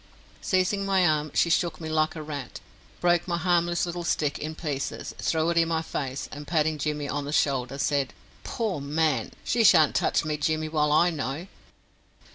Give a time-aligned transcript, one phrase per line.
[0.41, 2.59] Seizing my arm she shook me like a rat,
[2.99, 7.07] broke my harmless little stick in pieces, threw it in my face, and patting Jimmy
[7.07, 8.11] on the shoulder, said:
[8.43, 9.29] "Poor man!
[9.43, 11.45] She sharn't touch me Jimmy while I know.